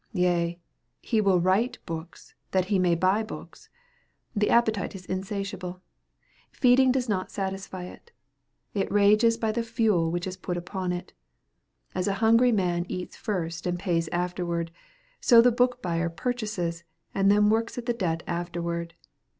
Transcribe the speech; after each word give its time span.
Yea, 0.13 0.59
he 1.03 1.21
will 1.21 1.39
write 1.39 1.77
books, 1.85 2.33
that 2.49 2.65
he 2.73 2.79
may 2.79 2.95
buy 2.95 3.21
books! 3.21 3.69
The 4.35 4.49
appetite 4.49 4.95
is 4.95 5.05
insatiable. 5.05 5.79
Feeding 6.51 6.91
does 6.91 7.07
not 7.07 7.29
satisfy 7.29 7.83
it. 7.83 8.11
It 8.73 8.91
rages 8.91 9.37
by 9.37 9.51
the 9.51 9.61
fuel 9.61 10.09
which 10.09 10.25
is 10.25 10.37
put 10.37 10.57
upon 10.57 10.91
it. 10.91 11.13
As 11.93 12.07
a 12.07 12.15
hungry 12.17 12.51
man 12.51 12.87
eats 12.89 13.15
first 13.15 13.67
and 13.67 13.77
pays 13.77 14.07
afterward, 14.07 14.71
so 15.19 15.39
the 15.39 15.51
book 15.51 15.83
buyer 15.83 16.09
purchases 16.09 16.83
and 17.13 17.29
then 17.29 17.51
works 17.51 17.77
at 17.77 17.85
the 17.85 17.93
debt 17.93 18.23
afterward. 18.25 18.95